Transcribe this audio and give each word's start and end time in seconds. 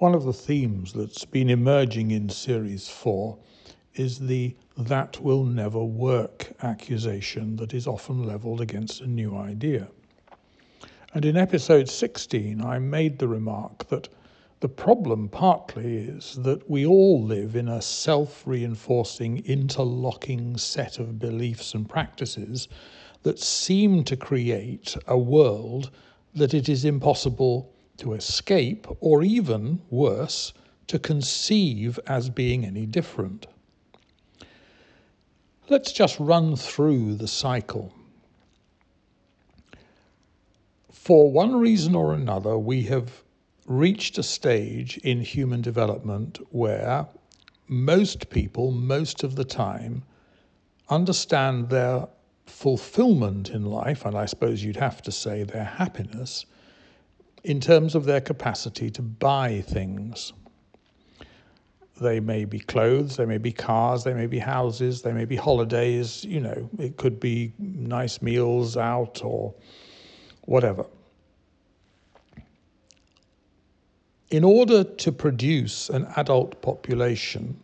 One 0.00 0.14
of 0.14 0.24
the 0.24 0.32
themes 0.32 0.94
that's 0.94 1.26
been 1.26 1.50
emerging 1.50 2.10
in 2.10 2.30
Series 2.30 2.88
4 2.88 3.36
is 3.96 4.18
the 4.18 4.56
that 4.74 5.20
will 5.20 5.44
never 5.44 5.84
work 5.84 6.54
accusation 6.62 7.56
that 7.56 7.74
is 7.74 7.86
often 7.86 8.24
levelled 8.24 8.62
against 8.62 9.02
a 9.02 9.06
new 9.06 9.36
idea. 9.36 9.88
And 11.12 11.26
in 11.26 11.36
episode 11.36 11.90
16, 11.90 12.62
I 12.62 12.78
made 12.78 13.18
the 13.18 13.28
remark 13.28 13.88
that 13.88 14.08
the 14.60 14.70
problem 14.70 15.28
partly 15.28 15.98
is 15.98 16.34
that 16.36 16.70
we 16.70 16.86
all 16.86 17.22
live 17.22 17.54
in 17.54 17.68
a 17.68 17.82
self 17.82 18.46
reinforcing, 18.46 19.44
interlocking 19.44 20.56
set 20.56 20.98
of 20.98 21.18
beliefs 21.18 21.74
and 21.74 21.86
practices 21.86 22.68
that 23.22 23.38
seem 23.38 24.04
to 24.04 24.16
create 24.16 24.96
a 25.06 25.18
world 25.18 25.90
that 26.34 26.54
it 26.54 26.70
is 26.70 26.86
impossible 26.86 27.70
to 28.00 28.12
escape, 28.14 28.86
or 29.00 29.22
even 29.22 29.80
worse, 29.90 30.52
to 30.88 30.98
conceive 30.98 31.98
as 32.06 32.28
being 32.28 32.64
any 32.64 32.84
different. 32.84 33.46
Let's 35.68 35.92
just 35.92 36.18
run 36.18 36.56
through 36.56 37.14
the 37.14 37.28
cycle. 37.28 37.94
For 40.90 41.30
one 41.30 41.56
reason 41.56 41.94
or 41.94 42.12
another, 42.12 42.58
we 42.58 42.82
have 42.84 43.22
reached 43.66 44.18
a 44.18 44.22
stage 44.22 44.98
in 44.98 45.20
human 45.20 45.60
development 45.60 46.38
where 46.50 47.06
most 47.68 48.30
people, 48.30 48.72
most 48.72 49.22
of 49.22 49.36
the 49.36 49.44
time, 49.44 50.02
understand 50.88 51.68
their 51.68 52.08
fulfillment 52.46 53.50
in 53.50 53.64
life, 53.64 54.04
and 54.04 54.16
I 54.16 54.26
suppose 54.26 54.64
you'd 54.64 54.76
have 54.76 55.02
to 55.02 55.12
say 55.12 55.44
their 55.44 55.64
happiness, 55.64 56.46
in 57.44 57.60
terms 57.60 57.94
of 57.94 58.04
their 58.04 58.20
capacity 58.20 58.90
to 58.90 59.02
buy 59.02 59.62
things. 59.62 60.32
They 62.00 62.20
may 62.20 62.44
be 62.46 62.58
clothes, 62.58 63.16
they 63.16 63.26
may 63.26 63.38
be 63.38 63.52
cars, 63.52 64.04
they 64.04 64.14
may 64.14 64.26
be 64.26 64.38
houses, 64.38 65.02
they 65.02 65.12
may 65.12 65.26
be 65.26 65.36
holidays, 65.36 66.24
you 66.24 66.40
know, 66.40 66.68
it 66.78 66.96
could 66.96 67.20
be 67.20 67.52
nice 67.58 68.22
meals 68.22 68.76
out 68.76 69.22
or 69.22 69.54
whatever. 70.42 70.86
In 74.30 74.44
order 74.44 74.84
to 74.84 75.12
produce 75.12 75.90
an 75.90 76.06
adult 76.16 76.62
population 76.62 77.58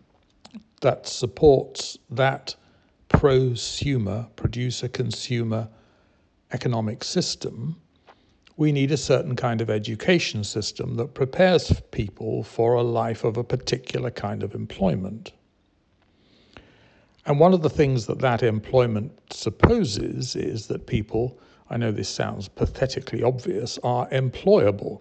that 0.81 1.07
supports 1.07 1.97
that 2.11 2.57
prosumer, 3.09 4.29
producer 4.37 4.89
consumer 4.89 5.69
economic 6.53 7.05
system, 7.05 7.77
we 8.57 8.73
need 8.73 8.91
a 8.91 8.97
certain 8.97 9.37
kind 9.37 9.61
of 9.61 9.69
education 9.69 10.43
system 10.43 10.97
that 10.97 11.15
prepares 11.15 11.81
people 11.91 12.43
for 12.43 12.75
a 12.75 12.83
life 12.83 13.23
of 13.23 13.37
a 13.37 13.45
particular 13.45 14.11
kind 14.11 14.43
of 14.43 14.55
employment. 14.55 15.33
And 17.27 17.39
one 17.39 17.53
of 17.53 17.63
the 17.63 17.71
things 17.71 18.07
that 18.07 18.21
that 18.21 18.43
employment 18.43 19.13
supposes 19.31 20.37
is 20.37 20.69
that 20.69 20.87
people, 20.87 21.39
I 21.69 21.77
know 21.77 21.91
this 21.91 22.09
sounds 22.09 22.49
pathetically 22.49 23.23
obvious, 23.23 23.79
are 23.83 24.09
employable. 24.09 25.01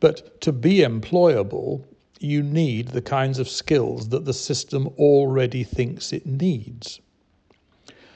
But 0.00 0.40
to 0.42 0.52
be 0.52 0.78
employable, 0.78 1.84
you 2.18 2.42
need 2.42 2.88
the 2.88 3.02
kinds 3.02 3.38
of 3.38 3.48
skills 3.48 4.08
that 4.10 4.24
the 4.24 4.34
system 4.34 4.88
already 4.98 5.64
thinks 5.64 6.12
it 6.12 6.26
needs. 6.26 7.00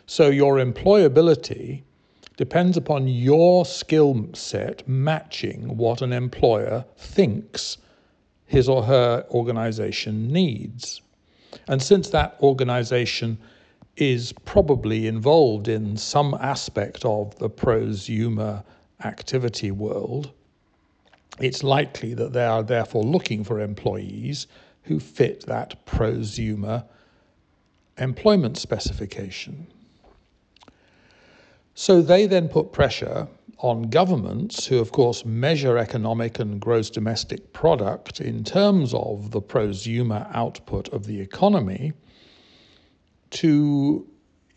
So 0.06 0.28
your 0.28 0.56
employability 0.56 1.82
depends 2.36 2.76
upon 2.76 3.08
your 3.08 3.64
skill 3.64 4.28
set 4.34 4.86
matching 4.88 5.76
what 5.76 6.02
an 6.02 6.12
employer 6.12 6.84
thinks 6.96 7.78
his 8.46 8.68
or 8.68 8.82
her 8.82 9.24
organization 9.30 10.28
needs. 10.28 11.00
And 11.68 11.82
since 11.82 12.10
that 12.10 12.36
organization 12.40 13.38
is 13.96 14.32
probably 14.44 15.06
involved 15.06 15.68
in 15.68 15.96
some 15.96 16.34
aspect 16.40 17.04
of 17.04 17.36
the 17.38 17.48
prosumer 17.48 18.62
activity 19.04 19.70
world, 19.70 20.32
it's 21.40 21.62
likely 21.62 22.14
that 22.14 22.32
they 22.32 22.44
are 22.44 22.62
therefore 22.62 23.04
looking 23.04 23.42
for 23.44 23.60
employees 23.60 24.46
who 24.82 25.00
fit 25.00 25.44
that 25.46 25.84
prosumer 25.86 26.84
employment 27.98 28.56
specification. 28.58 29.66
So 31.78 32.00
they 32.00 32.26
then 32.26 32.48
put 32.48 32.72
pressure 32.72 33.28
on 33.58 33.90
governments, 33.90 34.66
who 34.66 34.78
of 34.78 34.92
course 34.92 35.26
measure 35.26 35.76
economic 35.76 36.38
and 36.38 36.58
gross 36.58 36.88
domestic 36.88 37.52
product 37.52 38.18
in 38.18 38.44
terms 38.44 38.94
of 38.94 39.30
the 39.30 39.42
prosumer 39.42 40.26
output 40.32 40.88
of 40.88 41.04
the 41.04 41.20
economy, 41.20 41.92
to 43.32 44.06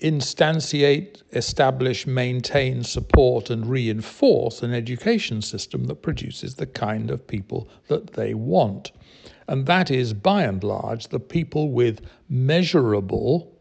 instantiate, 0.02 1.22
establish, 1.34 2.08
maintain, 2.08 2.86
support, 2.86 3.50
and 3.50 3.66
reinforce 3.66 4.64
an 4.64 4.74
education 4.74 5.42
system 5.42 5.84
that 5.88 6.02
produces 6.02 6.56
the 6.56 6.68
kind 6.68 7.12
of 7.12 7.28
people 7.28 7.68
that 7.90 8.14
they 8.14 8.34
want. 8.34 8.94
And 9.50 9.66
that 9.66 9.92
is, 9.92 10.14
by 10.14 10.44
and 10.44 10.64
large, 10.64 11.10
the 11.10 11.20
people 11.20 11.72
with 11.72 12.00
measurable 12.30 13.54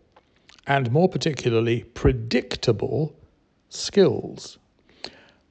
and 0.69 0.93
more 0.93 1.09
particularly 1.09 1.83
predictable 1.83 3.18
skills, 3.69 4.59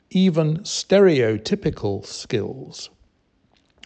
even 0.09 0.59
stereotypical 0.59 2.05
skills. 2.05 2.89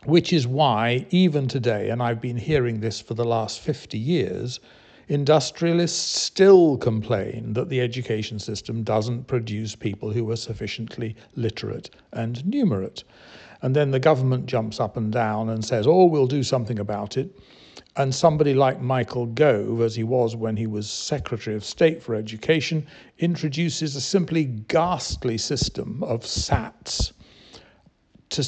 Which 0.03 0.33
is 0.33 0.47
why, 0.47 1.05
even 1.11 1.47
today, 1.47 1.89
and 1.89 2.01
I've 2.01 2.19
been 2.19 2.37
hearing 2.37 2.79
this 2.79 2.99
for 2.99 3.13
the 3.13 3.23
last 3.23 3.59
50 3.59 3.99
years, 3.99 4.59
Industrialists 5.11 5.99
still 5.99 6.77
complain 6.77 7.51
that 7.51 7.67
the 7.67 7.81
education 7.81 8.39
system 8.39 8.81
doesn't 8.81 9.27
produce 9.27 9.75
people 9.75 10.09
who 10.09 10.31
are 10.31 10.37
sufficiently 10.37 11.17
literate 11.35 11.89
and 12.13 12.37
numerate. 12.45 13.03
And 13.61 13.75
then 13.75 13.91
the 13.91 13.99
government 13.99 14.45
jumps 14.45 14.79
up 14.79 14.95
and 14.95 15.11
down 15.11 15.49
and 15.49 15.65
says, 15.65 15.85
oh, 15.85 16.05
we'll 16.05 16.27
do 16.27 16.43
something 16.43 16.79
about 16.79 17.17
it. 17.17 17.37
And 17.95 18.15
somebody 18.15 18.53
like 18.53 18.79
Michael 18.79 19.25
Gove, 19.25 19.81
as 19.81 19.95
he 19.95 20.03
was 20.03 20.35
when 20.35 20.57
he 20.57 20.67
was 20.67 20.89
Secretary 20.89 21.55
of 21.55 21.65
State 21.65 22.01
for 22.01 22.15
Education, 22.15 22.87
introduces 23.19 23.95
a 23.95 24.01
simply 24.01 24.45
ghastly 24.45 25.37
system 25.37 26.01
of 26.03 26.21
SATs 26.21 27.11
to 28.29 28.43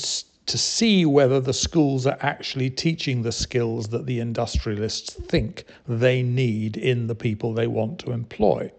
to 0.45 0.57
see 0.57 1.05
whether 1.05 1.39
the 1.39 1.53
schools 1.53 2.05
are 2.05 2.17
actually 2.19 2.69
teaching 2.69 3.21
the 3.21 3.31
skills 3.31 3.87
that 3.89 4.05
the 4.05 4.19
industrialists 4.19 5.13
think 5.13 5.63
they 5.87 6.21
need 6.21 6.75
in 6.75 7.07
the 7.07 7.15
people 7.15 7.53
they 7.53 7.67
want 7.67 7.99
to 7.99 8.11
employ. 8.11 8.69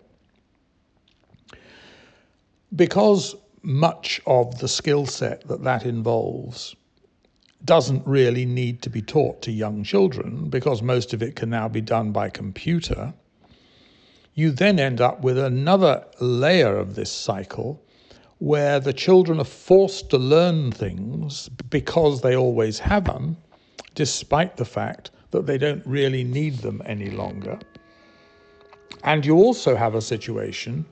Because 2.74 3.34
much 3.62 4.20
of 4.26 4.58
the 4.58 4.68
skill 4.68 5.06
set 5.06 5.46
that 5.48 5.64
that 5.64 5.86
involves 5.86 6.76
doesn't 7.64 8.06
really 8.06 8.44
need 8.44 8.82
to 8.82 8.90
be 8.90 9.00
taught 9.00 9.40
to 9.42 9.50
young 9.50 9.84
children 9.84 10.48
because 10.50 10.82
most 10.82 11.14
of 11.14 11.22
it 11.22 11.36
can 11.36 11.50
now 11.50 11.68
be 11.68 11.80
done 11.80 12.12
by 12.12 12.28
computer, 12.28 13.14
you 14.34 14.50
then 14.50 14.78
end 14.78 15.00
up 15.00 15.22
with 15.22 15.38
another 15.38 16.04
layer 16.20 16.76
of 16.76 16.94
this 16.94 17.10
cycle 17.10 17.82
where 18.38 18.80
the 18.80 18.92
children 18.92 19.40
are 19.40 19.44
forced 19.44 20.10
to 20.10 20.18
learn 20.18 20.72
things 20.72 21.48
because 21.70 22.20
they 22.20 22.36
always 22.36 22.78
have 22.78 23.04
them, 23.04 23.36
despite 23.94 24.56
the 24.56 24.64
fact 24.64 25.10
that 25.30 25.46
they 25.46 25.56
don't 25.56 25.84
really 25.86 26.24
need 26.24 26.58
them 26.58 26.82
any 26.84 27.10
longer. 27.10 27.58
And 29.04 29.24
you 29.24 29.36
also 29.36 29.76
have 29.76 29.94
a 29.94 30.02
situation 30.02 30.84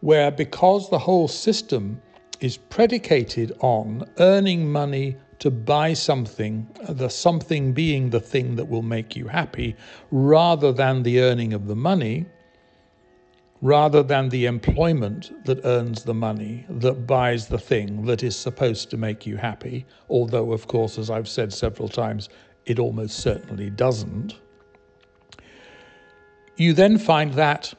where, 0.00 0.30
because 0.30 0.88
the 0.88 0.98
whole 0.98 1.28
system 1.28 2.00
is 2.40 2.56
predicated 2.56 3.52
on 3.60 4.08
earning 4.18 4.70
money 4.70 5.16
to 5.38 5.50
buy 5.50 5.92
something, 5.92 6.68
the 6.88 7.08
something 7.08 7.72
being 7.72 8.10
the 8.10 8.20
thing 8.20 8.56
that 8.56 8.68
will 8.68 8.82
make 8.82 9.16
you 9.16 9.28
happy, 9.28 9.76
rather 10.10 10.72
than 10.72 11.02
the 11.02 11.20
earning 11.20 11.52
of 11.52 11.66
the 11.66 11.76
money, 11.76 12.26
rather 13.62 14.02
than 14.02 14.28
the 14.28 14.46
employment 14.46 15.44
that 15.46 15.64
earns 15.64 16.02
the 16.04 16.14
money, 16.14 16.66
that 16.68 17.06
buys 17.06 17.48
the 17.48 17.58
thing 17.58 18.04
that 18.04 18.22
is 18.22 18.36
supposed 18.36 18.90
to 18.90 18.96
make 18.96 19.26
you 19.26 19.36
happy, 19.36 19.86
although, 20.10 20.52
of 20.52 20.66
course, 20.66 20.98
as 20.98 21.10
I've 21.10 21.28
said 21.28 21.52
several 21.52 21.88
times, 21.88 22.28
it 22.66 22.78
almost 22.78 23.18
certainly 23.18 23.70
doesn't. 23.70 24.34
You 26.56 26.72
then 26.72 26.98
find 26.98 27.32
that 27.34 27.74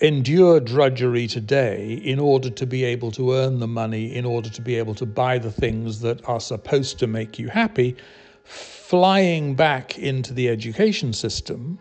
endure 0.00 0.60
drudgery 0.60 1.26
today 1.26 2.00
in 2.04 2.18
order 2.18 2.50
to 2.50 2.66
be 2.66 2.84
able 2.84 3.10
to 3.12 3.34
earn 3.34 3.58
the 3.58 3.68
money, 3.68 4.14
in 4.14 4.24
order 4.24 4.48
to 4.48 4.62
be 4.62 4.76
able 4.76 4.94
to 4.94 5.06
buy 5.06 5.38
the 5.38 5.50
things 5.50 6.00
that 6.00 6.26
are 6.28 6.40
supposed 6.40 6.98
to 6.98 7.06
make 7.06 7.38
you 7.38 7.48
happy, 7.48 7.96
flying 8.44 9.54
back 9.54 9.98
into 9.98 10.32
the 10.32 10.48
education 10.48 11.12
system 11.12 11.78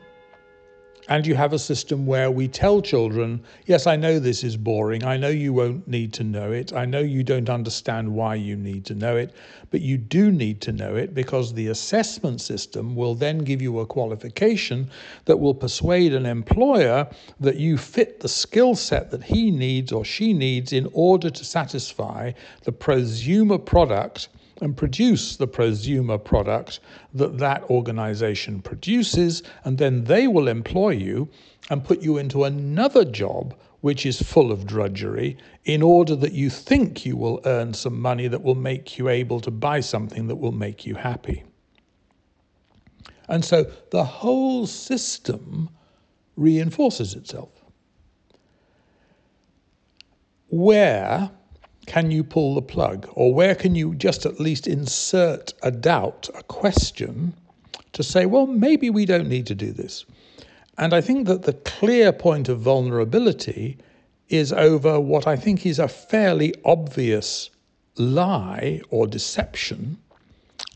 And 1.09 1.25
you 1.25 1.33
have 1.33 1.53
a 1.53 1.59
system 1.59 2.06
where 2.06 2.29
we 2.29 2.47
tell 2.47 2.83
children, 2.83 3.41
yes, 3.65 3.88
I 3.88 3.95
know 3.95 4.19
this 4.19 4.44
is 4.44 4.56
boring. 4.56 5.03
I 5.03 5.17
know 5.17 5.29
you 5.29 5.51
won't 5.51 5.88
need 5.88 6.13
to 6.13 6.23
know 6.23 6.51
it. 6.51 6.71
I 6.71 6.85
know 6.85 7.00
you 7.00 7.23
don't 7.23 7.50
understand 7.50 8.13
why 8.13 8.35
you 8.35 8.56
need 8.56 8.85
to 8.85 8.94
know 8.94 9.17
it, 9.17 9.33
but 9.71 9.81
you 9.81 9.97
do 9.97 10.31
need 10.31 10.61
to 10.61 10.71
know 10.71 10.95
it 10.95 11.15
because 11.15 11.51
the 11.51 11.65
assessment 11.69 12.41
system 12.41 12.95
will 12.95 13.15
then 13.15 13.39
give 13.39 13.59
you 13.59 13.79
a 13.79 13.88
qualification 13.88 14.91
that 15.25 15.38
will 15.38 15.56
persuade 15.56 16.13
an 16.13 16.27
employer 16.27 17.07
that 17.39 17.56
you 17.56 17.75
fit 17.75 18.19
the 18.19 18.29
skill 18.29 18.75
set 18.75 19.09
that 19.09 19.23
he 19.23 19.50
needs 19.50 19.91
or 19.91 20.06
she 20.06 20.31
needs 20.31 20.73
in 20.73 20.88
order 20.94 21.31
to 21.31 21.44
satisfy 21.44 22.31
the 22.65 22.71
prosumer 22.71 23.57
product 23.57 24.27
and 24.61 24.75
produce 24.75 25.38
the 25.38 25.47
prosumer 25.47 26.23
product 26.23 26.79
that 27.13 27.38
that 27.38 27.63
organization 27.69 28.61
produces, 28.61 29.44
and 29.63 29.77
then 29.77 30.03
they 30.03 30.27
will 30.27 30.47
employ 30.47 30.91
you 30.91 31.29
and 31.69 31.83
put 31.83 32.01
you 32.01 32.17
into 32.17 32.44
another 32.44 33.06
job 33.06 33.56
which 33.81 34.06
is 34.06 34.21
full 34.21 34.51
of 34.51 34.65
drudgery 34.65 35.38
in 35.65 35.81
order 35.81 36.15
that 36.15 36.33
you 36.33 36.50
think 36.50 37.06
you 37.06 37.15
will 37.15 37.39
earn 37.45 37.73
some 37.73 38.00
money 38.00 38.27
that 38.27 38.44
will 38.44 38.56
make 38.56 38.97
you 38.97 39.07
able 39.07 39.39
to 39.39 39.51
buy 39.51 39.79
something 39.79 40.27
that 40.27 40.35
will 40.35 40.51
make 40.51 40.85
you 40.85 40.95
happy. 40.95 41.44
And 43.29 43.45
so 43.45 43.71
the 43.91 44.03
whole 44.03 44.65
system 44.65 45.69
reinforces 46.35 47.13
itself. 47.13 47.51
Where 50.47 51.29
can 51.85 52.11
you 52.11 52.23
pull 52.23 52.55
the 52.55 52.61
plug? 52.61 53.09
Or 53.13 53.33
where 53.33 53.55
can 53.55 53.75
you 53.75 53.95
just 53.95 54.25
at 54.25 54.39
least 54.39 54.67
insert 54.67 55.53
a 55.63 55.71
doubt, 55.71 56.29
a 56.35 56.43
question, 56.43 57.33
to 57.93 58.03
say, 58.03 58.25
well, 58.25 58.47
maybe 58.47 58.89
we 58.89 59.05
don't 59.05 59.27
need 59.27 59.47
to 59.47 59.55
do 59.55 59.71
this? 59.71 60.05
And 60.77 60.93
I 60.93 61.01
think 61.01 61.27
that 61.27 61.43
the 61.43 61.53
clear 61.53 62.11
point 62.13 62.47
of 62.47 62.59
vulnerability 62.59 63.77
is 64.29 64.53
over 64.53 64.99
what 64.99 65.27
I 65.27 65.35
think 65.35 65.65
is 65.65 65.79
a 65.79 65.87
fairly 65.87 66.53
obvious 66.63 67.49
lie 67.97 68.81
or 68.89 69.07
deception 69.07 69.97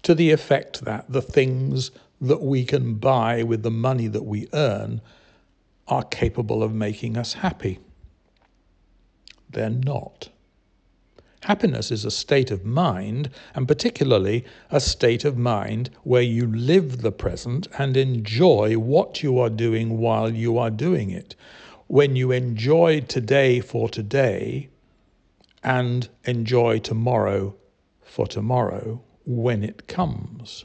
to 0.01 0.13
the 0.13 0.31
effect 0.31 0.83
that 0.85 1.05
the 1.09 1.21
things 1.21 1.91
that 2.19 2.41
we 2.41 2.65
can 2.65 2.95
buy 2.95 3.43
with 3.43 3.63
the 3.63 3.71
money 3.71 4.07
that 4.07 4.25
we 4.25 4.47
earn 4.53 5.01
are 5.87 6.03
capable 6.03 6.63
of 6.63 6.73
making 6.73 7.17
us 7.17 7.33
happy. 7.33 7.79
They're 9.49 9.69
not. 9.69 10.29
Happiness 11.43 11.91
is 11.91 12.05
a 12.05 12.11
state 12.11 12.51
of 12.51 12.63
mind, 12.63 13.29
and 13.53 13.67
particularly 13.67 14.45
a 14.71 14.79
state 14.79 15.25
of 15.25 15.37
mind 15.37 15.89
where 16.03 16.21
you 16.21 16.47
live 16.47 17.01
the 17.01 17.11
present 17.11 17.67
and 17.77 17.97
enjoy 17.97 18.75
what 18.77 19.21
you 19.21 19.37
are 19.39 19.49
doing 19.49 19.97
while 19.97 20.33
you 20.33 20.57
are 20.57 20.69
doing 20.69 21.09
it. 21.09 21.35
When 21.87 22.15
you 22.15 22.31
enjoy 22.31 23.01
today 23.01 23.59
for 23.59 23.89
today 23.89 24.69
and 25.61 26.07
enjoy 26.23 26.79
tomorrow 26.79 27.53
for 28.01 28.25
tomorrow 28.25 29.01
when 29.25 29.65
it 29.65 29.85
comes. 29.87 30.63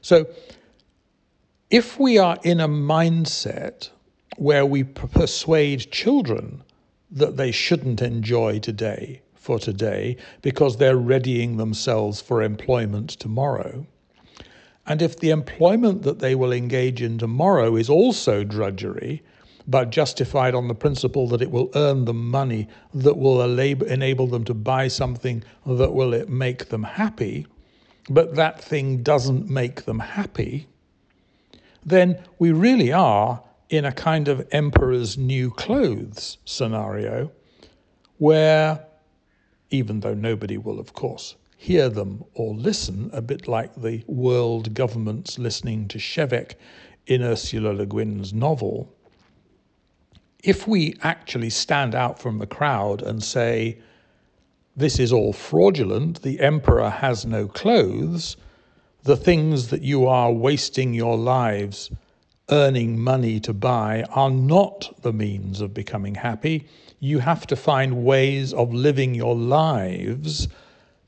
So, 0.00 0.26
if 1.68 2.00
we 2.00 2.16
are 2.16 2.38
in 2.42 2.58
a 2.58 2.68
mindset 2.68 3.90
where 4.38 4.64
we 4.64 4.82
persuade 4.82 5.90
children 5.90 6.62
that 7.12 7.36
they 7.36 7.52
shouldn't 7.52 8.02
enjoy 8.02 8.58
today 8.58 9.22
for 9.34 9.58
today 9.58 10.16
because 10.40 10.76
they're 10.76 10.96
readying 10.96 11.56
themselves 11.56 12.20
for 12.20 12.42
employment 12.42 13.10
tomorrow. 13.10 13.86
And 14.86 15.00
if 15.02 15.18
the 15.18 15.30
employment 15.30 16.02
that 16.02 16.18
they 16.18 16.34
will 16.34 16.52
engage 16.52 17.02
in 17.02 17.18
tomorrow 17.18 17.76
is 17.76 17.88
also 17.90 18.42
drudgery, 18.42 19.22
but 19.68 19.90
justified 19.90 20.54
on 20.54 20.66
the 20.66 20.74
principle 20.74 21.28
that 21.28 21.42
it 21.42 21.50
will 21.50 21.70
earn 21.76 22.04
them 22.04 22.30
money 22.30 22.66
that 22.94 23.16
will 23.16 23.40
enable 23.42 24.26
them 24.26 24.44
to 24.44 24.54
buy 24.54 24.88
something 24.88 25.44
that 25.66 25.92
will 25.92 26.26
make 26.28 26.70
them 26.70 26.82
happy, 26.82 27.46
but 28.08 28.34
that 28.34 28.60
thing 28.60 29.02
doesn't 29.04 29.48
make 29.48 29.84
them 29.84 30.00
happy, 30.00 30.66
then 31.84 32.18
we 32.40 32.50
really 32.50 32.92
are 32.92 33.42
in 33.72 33.86
a 33.86 33.92
kind 33.92 34.28
of 34.28 34.46
emperor's 34.52 35.16
new 35.16 35.50
clothes 35.50 36.36
scenario 36.44 37.32
where, 38.18 38.84
even 39.70 40.00
though 40.00 40.12
nobody 40.12 40.58
will, 40.58 40.78
of 40.78 40.92
course, 40.92 41.36
hear 41.56 41.88
them 41.88 42.22
or 42.34 42.54
listen, 42.54 43.08
a 43.14 43.22
bit 43.22 43.48
like 43.48 43.74
the 43.74 44.04
world 44.06 44.74
governments 44.74 45.38
listening 45.38 45.88
to 45.88 45.96
Shevek 45.96 46.52
in 47.06 47.22
Ursula 47.22 47.70
Le 47.72 47.86
Guin's 47.86 48.34
novel, 48.34 48.94
if 50.44 50.68
we 50.68 50.94
actually 51.02 51.48
stand 51.48 51.94
out 51.94 52.20
from 52.20 52.38
the 52.38 52.46
crowd 52.46 53.00
and 53.00 53.24
say, 53.24 53.78
this 54.76 54.98
is 54.98 55.14
all 55.14 55.32
fraudulent, 55.32 56.20
the 56.20 56.40
emperor 56.40 56.90
has 56.90 57.24
no 57.24 57.48
clothes, 57.48 58.36
the 59.04 59.16
things 59.16 59.68
that 59.68 59.80
you 59.80 60.06
are 60.06 60.30
wasting 60.30 60.92
your 60.92 61.16
lives 61.16 61.90
earning 62.52 63.00
money 63.00 63.40
to 63.40 63.54
buy 63.54 64.04
are 64.10 64.30
not 64.30 64.94
the 65.00 65.12
means 65.12 65.62
of 65.62 65.72
becoming 65.72 66.14
happy. 66.14 66.68
You 67.00 67.18
have 67.20 67.46
to 67.46 67.56
find 67.56 68.04
ways 68.04 68.52
of 68.52 68.74
living 68.74 69.14
your 69.14 69.34
lives 69.34 70.48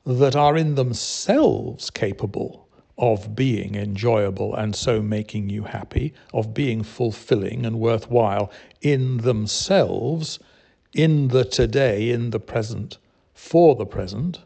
that 0.07 0.35
are 0.35 0.57
in 0.57 0.75
themselves 0.75 1.91
capable 1.91 2.67
of 2.97 3.37
being 3.37 3.75
enjoyable 3.75 4.55
and 4.55 4.75
so 4.75 5.03
making 5.03 5.51
you 5.51 5.65
happy, 5.65 6.15
of 6.33 6.55
being 6.55 6.83
fulfilling 6.83 7.67
and 7.67 7.79
worthwhile 7.79 8.51
in 8.81 9.19
themselves, 9.19 10.39
in 10.95 11.29
the 11.29 11.45
today, 11.45 12.09
in 12.09 12.31
the 12.31 12.41
present, 12.41 12.97
for 13.35 13.75
the 13.75 13.85
present, 13.85 14.39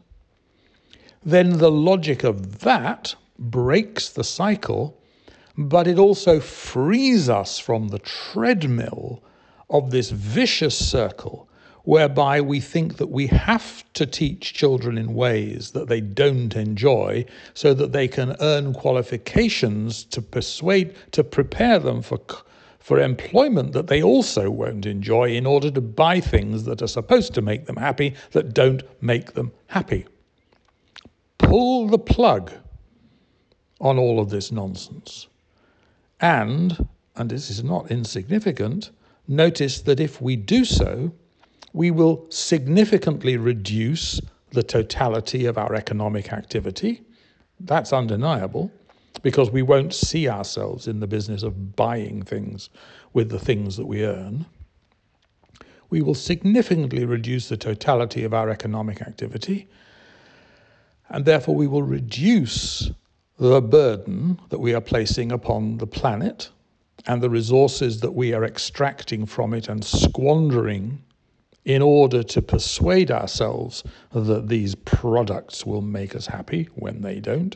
then 1.23 1.59
the 1.59 1.71
logic 1.71 2.25
of 2.25 2.59
that 2.59 3.15
breaks 3.37 4.09
the 4.09 4.23
cycle 4.25 4.98
but 5.59 5.87
it 5.87 5.99
also 5.99 6.39
frees 6.39 7.27
us 7.27 7.59
from 7.59 7.89
the 7.89 7.99
treadmill 7.99 9.21
of 9.69 9.91
this 9.91 10.09
vicious 10.09 10.73
circle 10.73 11.49
whereby 11.83 12.39
we 12.39 12.61
think 12.61 12.95
that 12.95 13.09
we 13.09 13.27
have 13.27 13.83
to 13.93 14.05
teach 14.05 14.53
children 14.53 14.97
in 14.97 15.13
ways 15.13 15.71
that 15.71 15.89
they 15.89 15.99
don't 15.99 16.55
enjoy 16.55 17.25
so 17.53 17.73
that 17.73 17.91
they 17.91 18.07
can 18.07 18.37
earn 18.39 18.73
qualifications 18.73 20.05
to 20.05 20.21
persuade 20.21 20.95
to 21.11 21.23
prepare 21.23 21.77
them 21.77 22.01
for 22.01 22.19
for 22.79 22.97
employment 23.01 23.73
that 23.73 23.87
they 23.87 24.01
also 24.01 24.49
won't 24.49 24.85
enjoy 24.85 25.29
in 25.29 25.45
order 25.45 25.69
to 25.69 25.81
buy 25.81 26.21
things 26.21 26.63
that 26.63 26.81
are 26.81 26.87
supposed 26.87 27.33
to 27.33 27.41
make 27.41 27.65
them 27.65 27.75
happy 27.75 28.15
that 28.31 28.53
don't 28.53 28.81
make 29.01 29.33
them 29.33 29.51
happy. 29.67 30.05
Pull 31.37 31.87
the 31.87 31.99
plug 31.99 32.51
on 33.81 33.99
all 33.99 34.19
of 34.19 34.29
this 34.29 34.51
nonsense 34.51 35.27
and, 36.21 36.87
and 37.15 37.29
this 37.29 37.49
is 37.49 37.63
not 37.63 37.91
insignificant, 37.91 38.91
notice 39.27 39.81
that 39.81 39.99
if 39.99 40.21
we 40.21 40.35
do 40.35 40.65
so, 40.65 41.11
we 41.73 41.91
will 41.91 42.25
significantly 42.29 43.37
reduce 43.37 44.19
the 44.51 44.63
totality 44.63 45.45
of 45.45 45.57
our 45.57 45.75
economic 45.75 46.33
activity. 46.33 47.01
That's 47.59 47.93
undeniable 47.93 48.71
because 49.21 49.51
we 49.51 49.61
won't 49.61 49.93
see 49.93 50.27
ourselves 50.27 50.87
in 50.87 50.99
the 50.99 51.07
business 51.07 51.43
of 51.43 51.75
buying 51.75 52.23
things 52.23 52.69
with 53.13 53.29
the 53.29 53.39
things 53.39 53.77
that 53.77 53.85
we 53.85 54.05
earn. 54.05 54.45
We 55.89 56.01
will 56.01 56.15
significantly 56.15 57.05
reduce 57.05 57.49
the 57.49 57.57
totality 57.57 58.23
of 58.23 58.33
our 58.33 58.49
economic 58.49 59.01
activity, 59.01 59.67
and 61.09 61.25
therefore 61.25 61.55
we 61.55 61.67
will 61.67 61.83
reduce 61.83 62.91
the 63.39 63.61
burden 63.61 64.39
that 64.49 64.59
we 64.59 64.73
are 64.73 64.81
placing 64.81 65.31
upon 65.31 65.77
the 65.77 65.87
planet 65.87 66.49
and 67.07 67.21
the 67.21 67.29
resources 67.29 68.01
that 68.01 68.13
we 68.13 68.33
are 68.33 68.43
extracting 68.43 69.25
from 69.25 69.53
it 69.53 69.69
and 69.69 69.83
squandering 69.83 71.01
in 71.63 71.81
order 71.81 72.21
to 72.23 72.41
persuade 72.41 73.11
ourselves 73.11 73.83
that 74.11 74.49
these 74.49 74.75
products 74.75 75.65
will 75.65 75.81
make 75.81 76.15
us 76.15 76.27
happy 76.27 76.67
when 76.75 77.01
they 77.01 77.19
don't. 77.19 77.55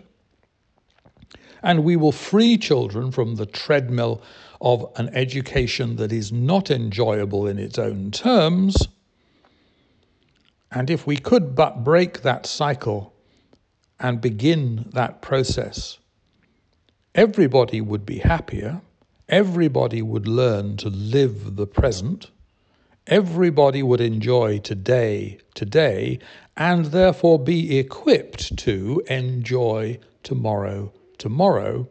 And 1.61 1.83
we 1.83 1.95
will 1.95 2.11
free 2.11 2.57
children 2.57 3.11
from 3.11 3.35
the 3.35 3.45
treadmill 3.45 4.21
of 4.61 4.85
an 4.95 5.09
education 5.09 5.97
that 5.97 6.11
is 6.11 6.31
not 6.31 6.71
enjoyable 6.71 7.47
in 7.47 7.57
its 7.57 7.77
own 7.77 8.11
terms. 8.11 8.87
And 10.71 10.89
if 10.89 11.05
we 11.05 11.17
could 11.17 11.55
but 11.55 11.83
break 11.83 12.21
that 12.21 12.45
cycle 12.45 13.12
and 14.03 14.19
begin 14.19 14.89
that 14.91 15.21
process, 15.21 15.97
everybody 17.15 17.79
would 17.79 18.05
be 18.05 18.19
happier, 18.19 18.81
everybody 19.29 20.01
would 20.01 20.27
learn 20.27 20.75
to 20.75 20.89
live 20.89 21.55
the 21.55 21.65
present, 21.65 22.29
everybody 23.07 23.81
would 23.81 24.01
enjoy 24.01 24.59
today, 24.59 25.39
today, 25.55 26.19
and 26.57 26.87
therefore 26.87 27.39
be 27.39 27.79
equipped 27.79 28.57
to 28.57 29.01
enjoy 29.07 29.97
tomorrow, 30.21 30.91
tomorrow, 31.17 31.87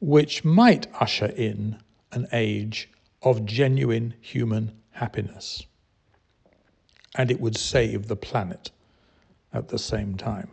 which 0.00 0.44
might 0.44 0.88
usher 1.00 1.32
in 1.36 1.78
an 2.10 2.26
age 2.32 2.90
of 3.22 3.44
genuine 3.44 4.12
human 4.20 4.72
happiness. 4.90 5.64
And 7.14 7.30
it 7.30 7.40
would 7.40 7.56
save 7.56 8.08
the 8.08 8.16
planet 8.16 8.72
at 9.52 9.68
the 9.68 9.78
same 9.78 10.16
time. 10.16 10.48